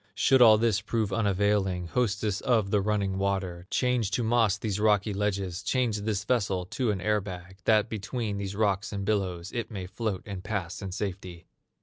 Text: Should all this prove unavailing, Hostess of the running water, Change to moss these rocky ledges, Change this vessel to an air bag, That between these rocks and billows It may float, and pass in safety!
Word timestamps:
Should 0.15 0.41
all 0.41 0.57
this 0.57 0.81
prove 0.81 1.13
unavailing, 1.13 1.85
Hostess 1.89 2.41
of 2.41 2.71
the 2.71 2.81
running 2.81 3.19
water, 3.19 3.67
Change 3.69 4.09
to 4.17 4.23
moss 4.23 4.57
these 4.57 4.79
rocky 4.79 5.13
ledges, 5.13 5.61
Change 5.61 5.99
this 5.99 6.23
vessel 6.23 6.65
to 6.65 6.89
an 6.89 6.99
air 6.99 7.21
bag, 7.21 7.57
That 7.65 7.87
between 7.87 8.39
these 8.39 8.55
rocks 8.55 8.91
and 8.91 9.05
billows 9.05 9.51
It 9.51 9.69
may 9.69 9.85
float, 9.85 10.23
and 10.25 10.43
pass 10.43 10.81
in 10.81 10.91
safety! 10.91 11.45